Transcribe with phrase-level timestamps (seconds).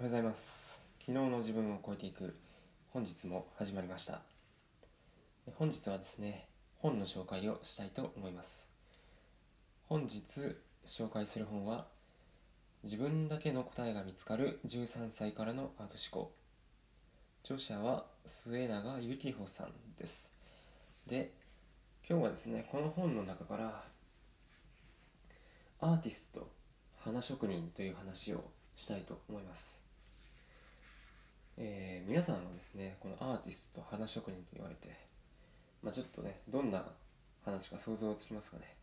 [0.00, 0.80] おはようございます。
[1.00, 2.34] 昨日の自分を超えていく
[2.88, 4.22] 本日も始まりました。
[5.56, 6.46] 本日はですね
[6.78, 8.70] 本の紹介をしたいと思います。
[9.90, 10.56] 本日
[10.88, 11.84] 紹介する本は
[12.82, 16.32] 自分だけの答えが見つかる13歳からのアート思考。
[17.44, 20.34] 著者は末永幸穂さんです。
[21.06, 21.30] で
[22.08, 23.84] 今日はですねこの本の中から
[25.82, 26.48] アーティスト
[27.04, 28.42] 花職人という話を
[28.74, 29.89] したいと思います、
[32.10, 34.96] 皆さんはですねこのアーティスト花職人と言われて、
[35.80, 36.84] まあ、ちょっとねどんな
[37.44, 38.74] 話か想像つきますかね、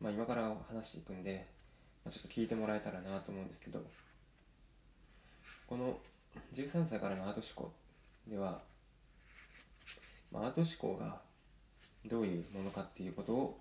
[0.00, 1.48] まあ、今から話していくんで、
[2.04, 3.82] まあ、ちょっと聞いてもらえたらなと思うんですけど
[5.66, 5.98] この
[6.52, 7.72] 13歳からのアート思考
[8.28, 8.60] では、
[10.30, 11.22] まあ、アート思考が
[12.06, 13.60] どういうものかっていうことを、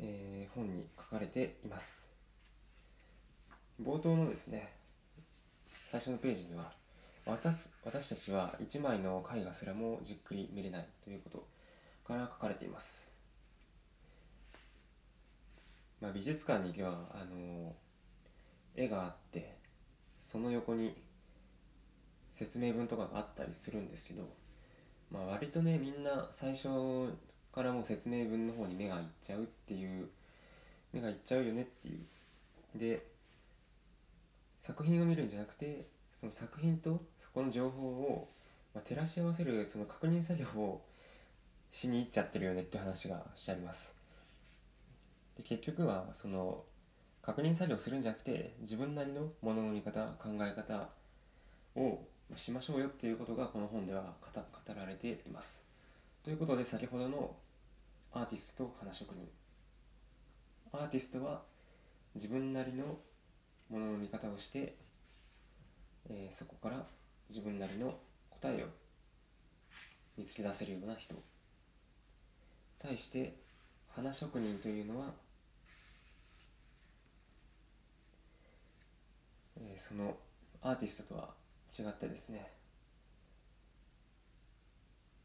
[0.00, 2.10] えー、本に書かれています。
[3.80, 4.72] 冒頭のですね
[5.88, 6.72] 最初のページには
[7.28, 11.46] 私私たちは1枚の絵画すらもじっくり見れないということ
[12.06, 13.12] から書かれています、
[16.00, 17.74] まあ、美術館に行けばあの
[18.74, 19.56] 絵があって
[20.18, 20.96] その横に
[22.32, 24.22] 説明文とかがあったりするんですけど、
[25.10, 26.68] まあ、割とねみんな最初
[27.52, 30.08] からもう説明文の方に目がいっちゃうっていう
[30.94, 32.78] 目がいっちゃうよねっていう。
[32.78, 33.06] で
[34.60, 35.86] 作品を見るんじゃなくて
[36.18, 38.28] その作品とそこの情報を、
[38.74, 40.82] ま、照らし合わせるその確認作業を
[41.70, 43.94] しに行っちゃってるよねって話がしてあります。
[45.36, 46.64] で結局はその
[47.22, 50.88] 確認作業するんじゃなくて自分なりのものの見方考え方
[51.76, 52.00] を
[52.34, 55.68] しましょうよっていうことがこの本では語られています。
[56.24, 57.36] ということで先ほどの
[58.12, 59.28] アーティストと花職人。
[60.72, 61.42] アーティストは
[62.16, 62.98] 自分なりの
[63.70, 64.74] ものの見方をして、
[66.10, 66.84] えー、そこから
[67.28, 67.98] 自分なりの
[68.30, 68.66] 答えを
[70.16, 71.14] 見つけ出せるような人
[72.78, 73.36] 対して
[73.94, 75.06] 花職人というのは、
[79.56, 80.16] えー、その
[80.62, 81.30] アーティストとは
[81.76, 82.46] 違ってですね、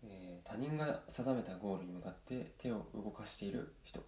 [0.04, 4.00] えー、他人が定めたゴールに向かって手を動かしている人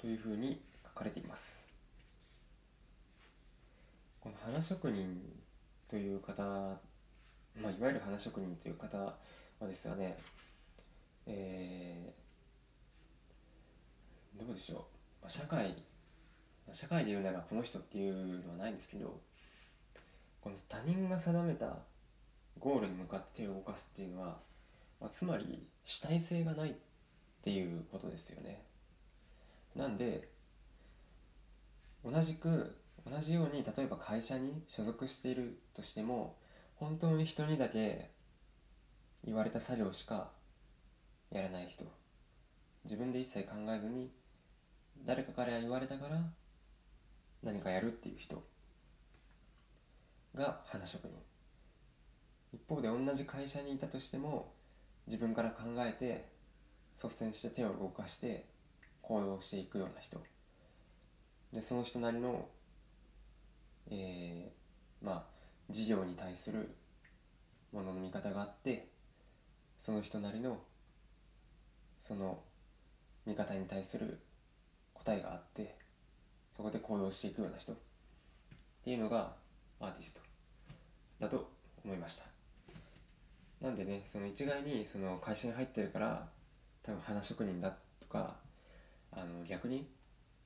[0.00, 1.69] というふうに書かれています。
[4.20, 5.18] この花職人
[5.88, 9.16] という方、まあ、いわゆる花職人という方は
[9.62, 10.18] ですがね、
[11.26, 14.78] えー、どうでしょう、
[15.22, 15.74] まあ、社会
[16.72, 19.18] 社会で言うならこの人っていうのはないんですけど
[20.40, 21.78] この他人が定めた
[22.58, 24.36] ゴールに向かって手を動かすっていうのは、
[25.00, 26.74] まあ、つまり主体性がないっ
[27.42, 28.62] ていうことですよね。
[29.74, 30.28] なんで
[32.04, 32.76] 同じく
[33.08, 36.36] 同じように例えば会社に所属しているとしても
[36.76, 38.10] 本当に人にだけ
[39.24, 40.30] 言われた作業しか
[41.30, 41.84] やらない人
[42.84, 44.10] 自分で一切考えずに
[45.04, 46.22] 誰かから言われたから
[47.42, 48.42] 何かやるっていう人
[50.34, 51.10] が花職人。
[52.52, 54.52] 一方で同じ会社にいたとしても
[55.06, 56.28] 自分から考えて
[57.02, 58.46] 率先して手を動かして
[59.02, 60.20] 行動していくような人。
[61.52, 62.48] でその人なりの
[63.90, 65.24] えー、まあ
[65.68, 66.74] 事業に対する
[67.72, 68.88] ものの見方があって
[69.78, 70.58] その人なりの
[71.98, 72.40] その
[73.26, 74.18] 見方に対する
[74.94, 75.76] 答えがあって
[76.52, 77.76] そこで行動していくような人っ
[78.84, 79.32] ていうのが
[79.80, 80.20] アーティスト
[81.20, 81.50] だと
[81.84, 82.24] 思いました。
[83.60, 86.26] なんでねその一概にその会社に入ってるから
[86.82, 88.36] 多分花職人だとか
[89.12, 89.86] あの逆に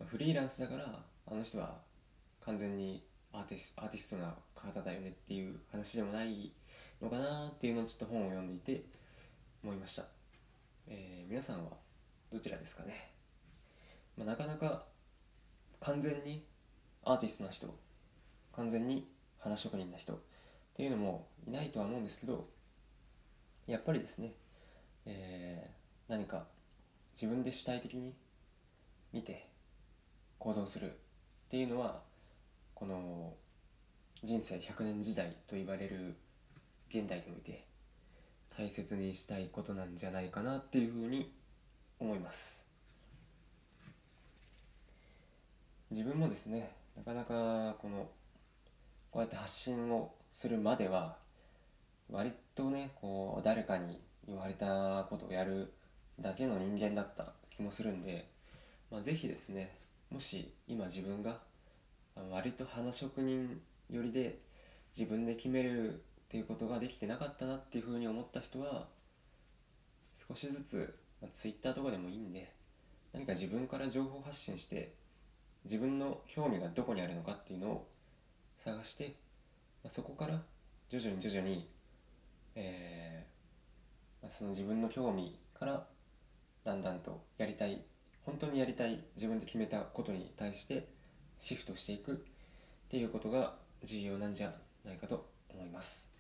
[0.05, 1.77] フリーランスだからあの人は
[2.45, 3.05] 完全に
[3.35, 6.53] アーティスアーティストな方だよねっていう話でもない
[7.03, 8.85] のかなっていうのをちょっと本を読んでいて
[9.63, 10.05] 思いました、
[10.87, 11.73] えー、皆さんは
[12.33, 13.11] どちらですかね、
[14.17, 14.85] まあ、なかなか
[15.81, 16.45] 完全に
[17.05, 17.67] アーティストな人
[18.53, 19.09] 完全に
[19.41, 20.17] 花職人な人っ
[20.77, 22.47] ていうのもいないとは思うんですけど
[23.67, 24.33] やっぱりですね、
[25.07, 26.45] えー、何か
[27.13, 28.15] 自分で主体的に
[29.13, 29.49] 見て
[30.39, 30.95] 行動するっ
[31.51, 32.01] ていうのは
[32.75, 33.33] この
[34.23, 36.17] 人生100年時代と言われる
[36.89, 37.65] 現代において
[38.57, 41.33] 大切にしたいことなんじゃないかなっていうふうに
[41.99, 42.69] 思います。
[45.91, 48.09] 自分もですねなかなかこの
[49.11, 51.17] こうやって発信をするまでは
[52.11, 55.73] 割とねこう誰かに言われたことをやる
[56.21, 58.29] だけの人間だった気もするんで、
[58.91, 59.77] まあ、ぜひですね
[60.11, 61.39] もし今自分が
[62.31, 64.39] 割と花職人寄りで
[64.97, 65.97] 自分で決めるっ
[66.29, 68.89] ていうことができてなかったなっていうふうに思った人は
[70.15, 72.53] 少しずつ、まあ、Twitter とかでもいいんで
[73.13, 74.95] 何か自分から情報発信して
[75.65, 77.89] 自分の興味がどこにあるのかっていうのを
[78.59, 79.17] 探して、
[79.83, 80.43] まあ、そこから
[80.91, 81.69] 徐々に徐々に、
[82.55, 85.87] えーまあ、その自分の興味から
[86.65, 87.83] だんだんとやりたい
[88.25, 90.94] 本当にやりたい自分で決めたことに対して
[91.39, 92.15] シフトしていくっ
[92.89, 94.53] ていうことが重要なんじゃ
[94.85, 96.13] ないかと思います。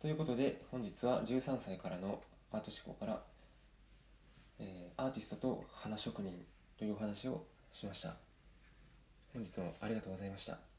[0.00, 2.20] ということで本日は13歳からの
[2.52, 3.22] アート思考から、
[4.58, 6.44] えーアーティストと花職人
[6.78, 7.42] というお話を
[7.72, 8.16] しました。
[9.32, 10.69] 本日もありがとうございました。